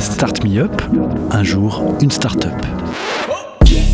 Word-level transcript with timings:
Start 0.00 0.44
Me 0.44 0.58
Up. 0.58 0.82
Un 1.30 1.42
jour, 1.42 1.82
une 2.00 2.10
start-up. 2.10 2.54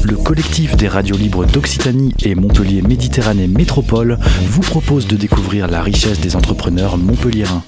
Le 0.05 0.17
collectif 0.17 0.77
des 0.77 0.89
radios 0.89 1.17
libres 1.17 1.45
d'Occitanie 1.45 2.15
et 2.25 2.35
Montpellier 2.35 2.83
Méditerranée 2.83 3.47
Métropole 3.47 4.19
vous 4.45 4.63
propose 4.63 5.07
de 5.07 5.17
découvrir 5.17 5.69
la 5.69 5.83
richesse 5.83 6.21
des 6.21 6.37
entrepreneurs 6.37 6.97
montpelliérains. 6.97 7.63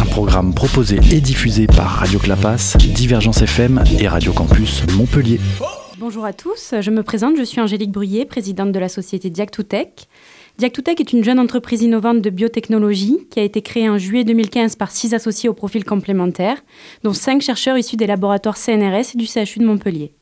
Un 0.00 0.06
programme 0.06 0.54
proposé 0.54 0.98
et 1.10 1.20
diffusé 1.20 1.66
par 1.66 1.86
Radio 1.86 2.18
Clapas, 2.18 2.76
Divergence 2.78 3.42
FM 3.42 3.82
et 3.98 4.08
Radio 4.08 4.32
Campus 4.32 4.82
Montpellier. 4.96 5.40
Bonjour 5.98 6.24
à 6.24 6.32
tous, 6.32 6.74
je 6.80 6.90
me 6.90 7.02
présente, 7.02 7.36
je 7.38 7.44
suis 7.44 7.60
Angélique 7.60 7.92
Bruyé, 7.92 8.24
présidente 8.24 8.72
de 8.72 8.78
la 8.78 8.88
société 8.88 9.30
Diac2Tech. 9.30 10.06
Diac2Tech 10.60 11.00
est 11.00 11.12
une 11.12 11.24
jeune 11.24 11.40
entreprise 11.40 11.82
innovante 11.82 12.20
de 12.20 12.30
biotechnologie 12.30 13.26
qui 13.28 13.40
a 13.40 13.42
été 13.42 13.60
créée 13.60 13.88
en 13.88 13.98
juillet 13.98 14.22
2015 14.22 14.76
par 14.76 14.92
six 14.92 15.12
associés 15.12 15.48
au 15.48 15.52
profil 15.52 15.84
complémentaire, 15.84 16.62
dont 17.02 17.12
cinq 17.12 17.42
chercheurs 17.42 17.76
issus 17.76 17.96
des 17.96 18.06
laboratoires 18.06 18.56
CNRS 18.56 19.14
et 19.14 19.18
du 19.18 19.26
CHU 19.26 19.58
de 19.58 19.64
Montpellier. 19.64 20.12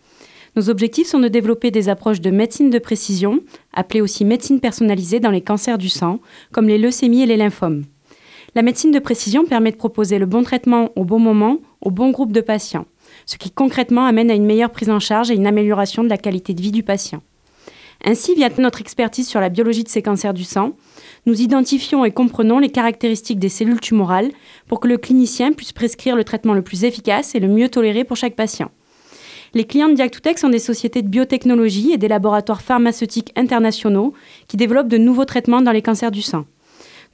Nos 0.57 0.71
objectifs 0.71 1.07
sont 1.07 1.19
de 1.19 1.29
développer 1.29 1.71
des 1.71 1.91
approches 1.91 2.23
de 2.23 2.31
médecine 2.31 2.71
de 2.71 2.79
précision, 2.79 3.41
appelées 3.75 4.01
aussi 4.01 4.25
médecine 4.25 4.61
personnalisée 4.61 5.21
dans 5.21 5.31
les 5.31 5.43
cancers 5.43 5.77
du 5.77 5.91
sang, 5.91 6.21
comme 6.51 6.67
les 6.67 6.79
leucémies 6.79 7.25
et 7.25 7.27
les 7.27 7.37
lymphomes. 7.37 7.85
La 8.55 8.63
médecine 8.63 8.91
de 8.91 9.01
précision 9.01 9.45
permet 9.45 9.71
de 9.71 9.77
proposer 9.77 10.19
le 10.19 10.27
bon 10.27 10.43
traitement 10.45 10.93
au 10.97 11.05
bon 11.05 11.19
moment, 11.19 11.59
au 11.83 11.91
bon 11.91 12.11
groupe 12.11 12.33
de 12.33 12.41
patients, 12.41 12.87
ce 13.27 13.37
qui 13.37 13.51
concrètement 13.51 14.07
amène 14.07 14.31
à 14.31 14.35
une 14.35 14.47
meilleure 14.47 14.73
prise 14.73 14.91
en 14.91 14.99
charge 14.99 15.31
et 15.31 15.35
une 15.35 15.47
amélioration 15.47 16.03
de 16.03 16.09
la 16.09 16.19
qualité 16.19 16.55
de 16.55 16.63
vie 16.63 16.73
du 16.73 16.83
patient. 16.83 17.23
Ainsi, 18.05 18.35
via 18.35 18.49
notre 18.59 18.81
expertise 18.81 19.29
sur 19.29 19.41
la 19.41 19.49
biologie 19.49 19.85
de 19.85 19.89
ces 19.89 20.03
cancers 20.03 20.35
du 20.35 20.45
sang, 20.45 20.73
nous 21.25 21.41
identifions 21.41 22.05
et 22.05 22.11
comprenons 22.11 22.59
les 22.59 22.71
caractéristiques 22.71 23.39
des 23.39 23.49
cellules 23.49 23.81
tumorales 23.81 24.33
pour 24.67 24.81
que 24.81 24.89
le 24.89 24.99
clinicien 24.99 25.53
puisse 25.53 25.73
prescrire 25.73 26.17
le 26.17 26.25
traitement 26.25 26.55
le 26.55 26.63
plus 26.63 26.85
efficace 26.85 27.35
et 27.35 27.41
le 27.41 27.47
mieux 27.47 27.69
toléré 27.69 28.03
pour 28.03 28.17
chaque 28.17 28.35
patient. 28.35 28.71
Les 29.55 29.65
clients 29.65 29.89
de 29.89 29.95
Diac2Tech 29.95 30.39
sont 30.39 30.49
des 30.49 30.59
sociétés 30.59 31.03
de 31.03 31.09
biotechnologie 31.09 31.93
et 31.93 31.99
des 31.99 32.09
laboratoires 32.09 32.63
pharmaceutiques 32.63 33.33
internationaux 33.37 34.15
qui 34.49 34.57
développent 34.57 34.89
de 34.89 34.99
nouveaux 34.99 35.27
traitements 35.27 35.63
dans 35.63 35.73
les 35.73 35.83
cancers 35.83 36.11
du 36.11 36.23
sang. 36.23 36.47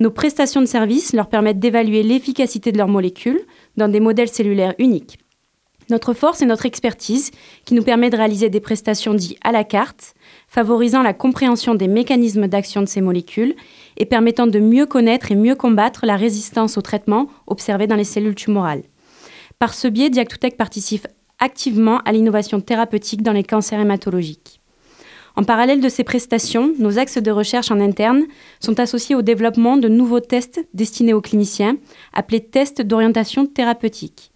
Nos 0.01 0.13
prestations 0.13 0.61
de 0.61 0.67
services 0.67 1.13
leur 1.13 1.29
permettent 1.29 1.59
d'évaluer 1.59 2.05
l'efficacité 2.05 2.71
de 2.71 2.79
leurs 2.79 2.89
molécules 2.89 3.41
dans 3.77 3.89
des 3.89 4.01
modèles 4.01 4.29
cellulaires 4.29 4.75
uniques. 4.79 5.19
Notre 5.91 6.13
force 6.13 6.43
est 6.43 6.47
notre 6.47 6.67
expertise 6.67 7.31
qui 7.65 7.73
nous 7.73 7.83
permet 7.83 8.11
de 8.11 8.17
réaliser 8.17 8.51
des 8.51 8.61
prestations 8.61 9.15
dites 9.15 9.39
à 9.43 9.53
la 9.53 9.65
carte, 9.65 10.15
favorisant 10.47 11.03
la 11.03 11.15
compréhension 11.15 11.75
des 11.75 11.89
mécanismes 11.89 12.47
d'action 12.47 12.83
de 12.83 12.87
ces 12.87 13.01
molécules 13.01 13.55
et 13.97 14.05
permettant 14.05 14.47
de 14.47 14.59
mieux 14.59 14.85
connaître 14.85 15.33
et 15.33 15.37
mieux 15.37 15.55
combattre 15.55 16.05
la 16.05 16.17
résistance 16.17 16.77
au 16.77 16.83
traitement 16.83 17.29
observé 17.47 17.87
dans 17.87 17.97
les 17.97 18.05
cellules 18.05 18.35
tumorales. 18.35 18.83
Par 19.59 19.73
ce 19.73 19.89
biais, 19.89 20.11
Diac2Tech 20.11 20.57
participe 20.57 21.09
activement 21.39 22.01
à 22.05 22.13
l'innovation 22.13 22.61
thérapeutique 22.61 23.23
dans 23.23 23.33
les 23.33 23.45
cancers 23.45 23.81
hématologiques. 23.81 24.61
En 25.37 25.45
parallèle 25.45 25.81
de 25.81 25.89
ces 25.89 26.05
prestations, 26.05 26.73
nos 26.79 26.99
axes 26.99 27.19
de 27.19 27.31
recherche 27.31 27.71
en 27.71 27.81
interne 27.81 28.25
sont 28.61 28.79
associés 28.81 29.15
au 29.15 29.23
développement 29.23 29.77
de 29.77 29.89
nouveaux 29.89 30.21
tests 30.21 30.67
destinés 30.75 31.15
aux 31.15 31.21
cliniciens, 31.21 31.77
appelés 32.13 32.45
tests 32.45 32.83
d'orientation 32.83 33.47
thérapeutique. 33.47 34.33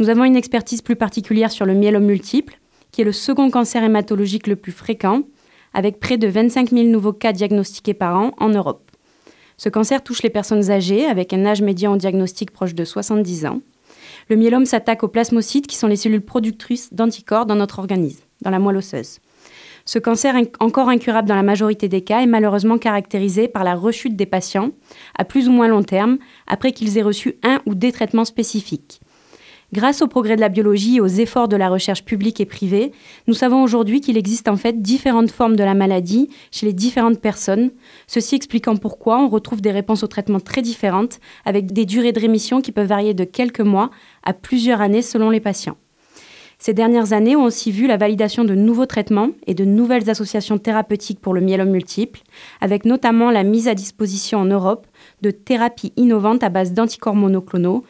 Nous 0.00 0.08
avons 0.08 0.24
une 0.24 0.34
expertise 0.34 0.82
plus 0.82 0.96
particulière 0.96 1.52
sur 1.52 1.66
le 1.66 1.74
myélome 1.74 2.06
multiple, 2.06 2.58
qui 2.90 3.02
est 3.02 3.04
le 3.04 3.12
second 3.12 3.48
cancer 3.48 3.84
hématologique 3.84 4.48
le 4.48 4.56
plus 4.56 4.72
fréquent, 4.72 5.22
avec 5.72 6.00
près 6.00 6.16
de 6.16 6.26
25 6.26 6.70
000 6.70 6.88
nouveaux 6.88 7.12
cas 7.12 7.32
diagnostiqués 7.32 7.94
par 7.94 8.16
an 8.16 8.32
en 8.38 8.48
Europe. 8.48 8.90
Ce 9.56 9.68
cancer 9.68 10.02
touche 10.02 10.24
les 10.24 10.30
personnes 10.30 10.72
âgées, 10.72 11.06
avec 11.06 11.32
un 11.32 11.46
âge 11.46 11.62
médian 11.62 11.92
en 11.92 11.96
diagnostic 11.96 12.50
proche 12.50 12.74
de 12.74 12.84
70 12.84 13.46
ans. 13.46 13.60
Le 14.28 14.34
myélome 14.34 14.66
s'attaque 14.66 15.04
aux 15.04 15.08
plasmocytes 15.08 15.68
qui 15.68 15.76
sont 15.76 15.86
les 15.86 15.96
cellules 15.96 16.24
productrices 16.24 16.92
d'anticorps 16.92 17.46
dans 17.46 17.54
notre 17.54 17.78
organisme, 17.78 18.24
dans 18.42 18.50
la 18.50 18.58
moelle 18.58 18.78
osseuse. 18.78 19.20
Ce 19.84 20.00
cancer, 20.00 20.34
encore 20.58 20.88
incurable 20.88 21.28
dans 21.28 21.36
la 21.36 21.42
majorité 21.44 21.88
des 21.88 22.00
cas, 22.00 22.20
est 22.20 22.26
malheureusement 22.26 22.78
caractérisé 22.78 23.46
par 23.46 23.62
la 23.62 23.76
rechute 23.76 24.16
des 24.16 24.26
patients, 24.26 24.70
à 25.16 25.24
plus 25.24 25.48
ou 25.48 25.52
moins 25.52 25.68
long 25.68 25.82
terme, 25.84 26.18
après 26.48 26.72
qu'ils 26.72 26.98
aient 26.98 27.02
reçu 27.02 27.36
un 27.44 27.60
ou 27.66 27.74
des 27.76 27.92
traitements 27.92 28.24
spécifiques. 28.24 29.00
Grâce 29.74 30.02
au 30.02 30.06
progrès 30.06 30.36
de 30.36 30.40
la 30.40 30.50
biologie 30.50 30.98
et 30.98 31.00
aux 31.00 31.08
efforts 31.08 31.48
de 31.48 31.56
la 31.56 31.68
recherche 31.68 32.04
publique 32.04 32.40
et 32.40 32.44
privée, 32.44 32.92
nous 33.26 33.34
savons 33.34 33.60
aujourd'hui 33.60 34.00
qu'il 34.00 34.16
existe 34.16 34.46
en 34.46 34.56
fait 34.56 34.80
différentes 34.80 35.32
formes 35.32 35.56
de 35.56 35.64
la 35.64 35.74
maladie 35.74 36.30
chez 36.52 36.64
les 36.64 36.72
différentes 36.72 37.20
personnes, 37.20 37.72
ceci 38.06 38.36
expliquant 38.36 38.76
pourquoi 38.76 39.18
on 39.18 39.28
retrouve 39.28 39.60
des 39.60 39.72
réponses 39.72 40.04
au 40.04 40.06
traitement 40.06 40.38
très 40.38 40.62
différentes, 40.62 41.18
avec 41.44 41.72
des 41.72 41.86
durées 41.86 42.12
de 42.12 42.20
rémission 42.20 42.60
qui 42.60 42.70
peuvent 42.70 42.86
varier 42.86 43.14
de 43.14 43.24
quelques 43.24 43.62
mois 43.62 43.90
à 44.22 44.32
plusieurs 44.32 44.80
années 44.80 45.02
selon 45.02 45.28
les 45.28 45.40
patients. 45.40 45.76
Ces 46.60 46.72
dernières 46.72 47.12
années 47.12 47.34
ont 47.34 47.42
aussi 47.42 47.72
vu 47.72 47.88
la 47.88 47.96
validation 47.96 48.44
de 48.44 48.54
nouveaux 48.54 48.86
traitements 48.86 49.30
et 49.48 49.54
de 49.54 49.64
nouvelles 49.64 50.08
associations 50.08 50.58
thérapeutiques 50.58 51.20
pour 51.20 51.34
le 51.34 51.40
myélome 51.40 51.70
multiple, 51.70 52.20
avec 52.60 52.84
notamment 52.84 53.32
la 53.32 53.42
mise 53.42 53.66
à 53.66 53.74
disposition 53.74 54.38
en 54.38 54.44
Europe 54.44 54.86
de 55.20 55.32
thérapies 55.32 55.92
innovantes 55.96 56.44
à 56.44 56.48
base 56.48 56.74
d'anticorps 56.74 57.16
monoclonaux 57.16 57.82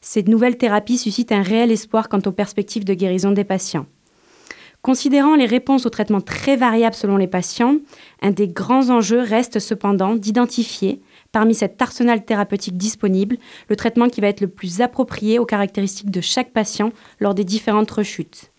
ces 0.00 0.22
nouvelles 0.22 0.58
thérapies 0.58 0.98
suscitent 0.98 1.32
un 1.32 1.42
réel 1.42 1.70
espoir 1.70 2.08
quant 2.08 2.20
aux 2.26 2.32
perspectives 2.32 2.84
de 2.84 2.94
guérison 2.94 3.32
des 3.32 3.44
patients. 3.44 3.86
Considérant 4.82 5.34
les 5.34 5.46
réponses 5.46 5.84
aux 5.84 5.90
traitements 5.90 6.20
très 6.20 6.54
variables 6.54 6.94
selon 6.94 7.16
les 7.16 7.26
patients, 7.26 7.76
un 8.22 8.30
des 8.30 8.46
grands 8.46 8.90
enjeux 8.90 9.20
reste 9.20 9.58
cependant 9.58 10.14
d'identifier, 10.14 11.00
parmi 11.32 11.56
cet 11.56 11.82
arsenal 11.82 12.24
thérapeutique 12.24 12.76
disponible, 12.76 13.36
le 13.68 13.74
traitement 13.74 14.08
qui 14.08 14.20
va 14.20 14.28
être 14.28 14.40
le 14.40 14.48
plus 14.48 14.80
approprié 14.80 15.40
aux 15.40 15.44
caractéristiques 15.44 16.12
de 16.12 16.20
chaque 16.20 16.52
patient 16.52 16.92
lors 17.18 17.34
des 17.34 17.42
différentes 17.42 17.90
rechutes. 17.90 18.52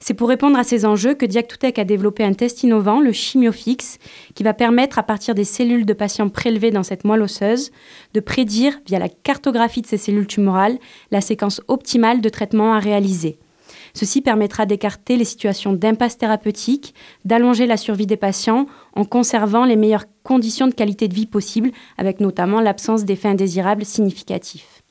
C'est 0.00 0.14
pour 0.14 0.28
répondre 0.28 0.58
à 0.58 0.64
ces 0.64 0.84
enjeux 0.84 1.14
que 1.14 1.26
Diac2Tech 1.26 1.80
a 1.80 1.84
développé 1.84 2.24
un 2.24 2.32
test 2.32 2.62
innovant, 2.62 3.00
le 3.00 3.12
Chimiofix, 3.12 3.98
qui 4.34 4.42
va 4.42 4.54
permettre, 4.54 4.98
à 4.98 5.02
partir 5.02 5.34
des 5.34 5.44
cellules 5.44 5.86
de 5.86 5.92
patients 5.92 6.28
prélevées 6.28 6.70
dans 6.70 6.82
cette 6.82 7.04
moelle 7.04 7.22
osseuse, 7.22 7.72
de 8.14 8.20
prédire, 8.20 8.80
via 8.86 8.98
la 8.98 9.08
cartographie 9.08 9.82
de 9.82 9.86
ces 9.86 9.98
cellules 9.98 10.26
tumorales, 10.26 10.78
la 11.10 11.20
séquence 11.20 11.60
optimale 11.66 12.20
de 12.20 12.28
traitement 12.28 12.74
à 12.74 12.78
réaliser. 12.78 13.38
Ceci 13.94 14.20
permettra 14.20 14.66
d'écarter 14.66 15.16
les 15.16 15.24
situations 15.24 15.72
d'impasse 15.72 16.18
thérapeutique, 16.18 16.94
d'allonger 17.24 17.66
la 17.66 17.76
survie 17.76 18.06
des 18.06 18.16
patients 18.16 18.66
en 18.94 19.04
conservant 19.04 19.64
les 19.64 19.76
meilleures 19.76 20.04
conditions 20.22 20.68
de 20.68 20.74
qualité 20.74 21.08
de 21.08 21.14
vie 21.14 21.26
possibles, 21.26 21.72
avec 21.96 22.20
notamment 22.20 22.60
l'absence 22.60 23.04
d'effets 23.04 23.28
indésirables 23.28 23.84
significatifs. 23.84 24.82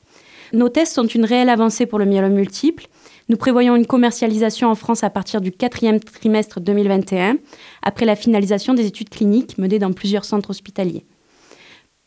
Nos 0.52 0.68
tests 0.68 0.94
sont 0.94 1.06
une 1.06 1.24
réelle 1.24 1.50
avancée 1.50 1.86
pour 1.86 1.98
le 1.98 2.06
myélome 2.06 2.34
multiple 2.34 2.88
nous 3.28 3.36
prévoyons 3.36 3.76
une 3.76 3.86
commercialisation 3.86 4.68
en 4.68 4.74
France 4.74 5.04
à 5.04 5.10
partir 5.10 5.40
du 5.40 5.52
quatrième 5.52 6.00
trimestre 6.00 6.60
2021, 6.60 7.36
après 7.82 8.06
la 8.06 8.16
finalisation 8.16 8.74
des 8.74 8.86
études 8.86 9.10
cliniques 9.10 9.58
menées 9.58 9.78
dans 9.78 9.92
plusieurs 9.92 10.24
centres 10.24 10.50
hospitaliers. 10.50 11.04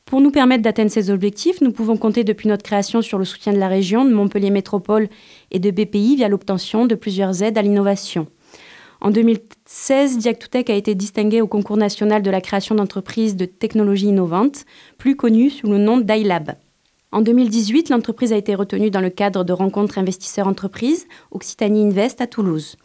Pour 0.05 0.19
nous 0.19 0.31
permettre 0.31 0.63
d'atteindre 0.63 0.91
ces 0.91 1.09
objectifs, 1.09 1.61
nous 1.61 1.71
pouvons 1.71 1.95
compter 1.95 2.23
depuis 2.23 2.49
notre 2.49 2.63
création 2.63 3.01
sur 3.01 3.17
le 3.17 3.23
soutien 3.23 3.53
de 3.53 3.59
la 3.59 3.69
région, 3.69 4.03
de 4.03 4.13
Montpellier 4.13 4.49
Métropole 4.49 5.07
et 5.51 5.59
de 5.59 5.71
BPI 5.71 6.17
via 6.17 6.27
l'obtention 6.27 6.85
de 6.85 6.95
plusieurs 6.95 7.43
aides 7.43 7.57
à 7.57 7.61
l'innovation. 7.61 8.27
En 8.99 9.09
2016, 9.09 10.19
Diac2Tech 10.19 10.69
a 10.69 10.75
été 10.75 10.95
distingué 10.95 11.41
au 11.41 11.47
concours 11.47 11.77
national 11.77 12.21
de 12.21 12.29
la 12.29 12.41
création 12.41 12.75
d'entreprises 12.75 13.35
de 13.35 13.45
technologie 13.45 14.07
innovante, 14.07 14.65
plus 14.97 15.15
connu 15.15 15.49
sous 15.49 15.67
le 15.67 15.77
nom 15.77 15.97
d'ILAB. 15.97 16.55
En 17.13 17.19
2018, 17.19 17.89
l'entreprise 17.89 18.31
a 18.31 18.37
été 18.37 18.55
retenue 18.55 18.89
dans 18.89 19.01
le 19.01 19.09
cadre 19.09 19.43
de 19.43 19.51
rencontres 19.51 19.97
investisseurs-entreprises 19.97 21.07
Occitanie 21.31 21.83
Invest 21.83 22.21
à 22.21 22.27
Toulouse. 22.27 22.77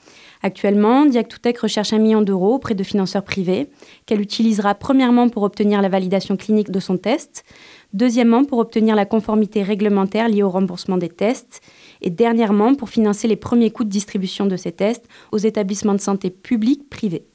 Actuellement, 0.42 1.06
Diac2Tech 1.06 1.60
recherche 1.60 1.92
un 1.92 1.98
million 1.98 2.22
d'euros 2.22 2.56
auprès 2.56 2.74
de 2.74 2.82
financeurs 2.82 3.22
privés 3.22 3.68
qu'elle 4.04 4.20
utilisera 4.20 4.74
premièrement 4.74 5.28
pour 5.28 5.44
obtenir 5.44 5.80
la 5.80 5.88
validation 5.88 6.36
clinique 6.36 6.72
de 6.72 6.80
son 6.80 6.98
test, 6.98 7.44
deuxièmement 7.92 8.44
pour 8.44 8.58
obtenir 8.58 8.96
la 8.96 9.06
conformité 9.06 9.62
réglementaire 9.62 10.28
liée 10.28 10.42
au 10.42 10.50
remboursement 10.50 10.98
des 10.98 11.08
tests 11.08 11.60
et 12.02 12.10
dernièrement 12.10 12.74
pour 12.74 12.88
financer 12.88 13.28
les 13.28 13.36
premiers 13.36 13.70
coûts 13.70 13.84
de 13.84 13.90
distribution 13.90 14.46
de 14.46 14.56
ces 14.56 14.72
tests 14.72 15.06
aux 15.30 15.38
établissements 15.38 15.94
de 15.94 16.00
santé 16.00 16.30
publics 16.30 16.90
privés. 16.90 17.26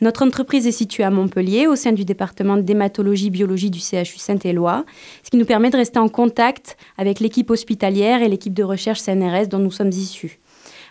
Notre 0.00 0.24
entreprise 0.24 0.68
est 0.68 0.72
située 0.72 1.02
à 1.02 1.10
Montpellier, 1.10 1.66
au 1.66 1.74
sein 1.74 1.90
du 1.90 2.04
département 2.04 2.56
d'hématologie-biologie 2.56 3.70
du 3.70 3.80
CHU 3.80 4.18
Saint-Éloi, 4.18 4.84
ce 5.24 5.30
qui 5.30 5.36
nous 5.36 5.44
permet 5.44 5.70
de 5.70 5.76
rester 5.76 5.98
en 5.98 6.08
contact 6.08 6.76
avec 6.98 7.18
l'équipe 7.18 7.50
hospitalière 7.50 8.22
et 8.22 8.28
l'équipe 8.28 8.54
de 8.54 8.62
recherche 8.62 9.00
CNRS 9.00 9.48
dont 9.48 9.58
nous 9.58 9.72
sommes 9.72 9.88
issus. 9.88 10.38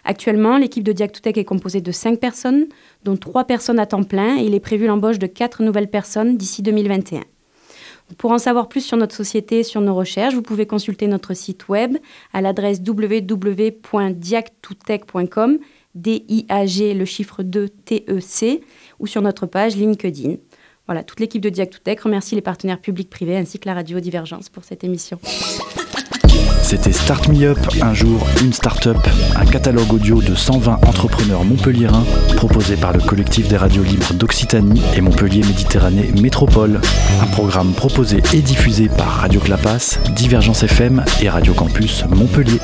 Actuellement, 0.04 0.58
l'équipe 0.58 0.84
de 0.84 0.92
Diac2Tech 0.92 1.38
est 1.38 1.46
composée 1.46 1.80
de 1.80 1.92
5 1.92 2.20
personnes, 2.20 2.66
dont 3.06 3.16
3 3.16 3.46
personnes 3.46 3.80
à 3.80 3.86
temps 3.86 4.04
plein, 4.04 4.40
et 4.40 4.44
il 4.44 4.54
est 4.54 4.60
prévu 4.60 4.88
l'embauche 4.88 5.20
de 5.20 5.28
4 5.28 5.64
nouvelles 5.64 5.90
personnes 5.90 6.36
d'ici 6.36 6.62
2021. 6.62 7.22
Pour 8.18 8.32
en 8.32 8.38
savoir 8.38 8.70
plus 8.70 8.80
sur 8.82 8.96
notre 8.96 9.16
société 9.16 9.60
et 9.60 9.64
sur 9.64 9.82
nos 9.82 9.94
recherches, 9.94 10.34
vous 10.34 10.42
pouvez 10.42 10.66
consulter 10.66 11.08
notre 11.08 11.34
site 11.34 11.68
web 11.68 11.98
à 12.32 12.40
l'adresse 12.40 12.80
www.diac2tech.com, 12.86 15.58
D-I-A-G, 16.02 16.94
le 16.94 17.06
chiffre 17.06 17.44
2, 17.44 17.70
T-E-C, 17.70 18.62
ou 19.00 19.08
sur 19.08 19.22
notre 19.22 19.46
page 19.46 19.76
LinkedIn. 19.76 20.36
Voilà, 20.86 21.04
toute 21.04 21.20
l'équipe 21.20 21.42
de 21.42 21.50
Diac2Tech 21.50 22.02
remercie 22.02 22.36
les 22.36 22.42
partenaires 22.42 22.80
publics 22.80 23.10
privés 23.10 23.36
ainsi 23.36 23.60
que 23.60 23.68
la 23.68 23.74
radio 23.74 24.00
Divergence 24.00 24.50
pour 24.50 24.64
cette 24.64 24.84
émission. 24.84 25.20
C'était 26.62 26.92
Start 26.92 27.30
Me 27.30 27.46
Up, 27.46 27.58
un 27.82 27.94
jour, 27.94 28.26
une 28.42 28.52
start-up, 28.52 28.98
un 29.36 29.46
catalogue 29.46 29.94
audio 29.94 30.22
de 30.22 30.36
120 30.36 30.86
entrepreneurs 30.86 31.46
montpelliérains 31.46 32.04
proposé 32.36 32.76
par 32.76 32.92
le 32.92 33.00
collectif 33.00 33.48
des 33.48 33.56
radios 33.56 33.84
libres 33.84 34.14
d'Occitanie 34.14 34.82
et 34.96 35.02
Montpellier 35.02 35.42
Méditerranée 35.42 36.12
Métropole. 36.22 36.82
Un 37.22 37.28
programme 37.28 37.74
proposé 37.74 38.22
et 38.34 38.42
diffusé 38.42 38.90
par 38.90 39.08
Radio 39.08 39.40
Clapas, 39.40 40.00
Divergence 40.14 40.64
FM 40.64 41.06
et 41.22 41.30
Radio 41.30 41.54
Campus 41.54 42.04
Montpellier. 42.10 42.60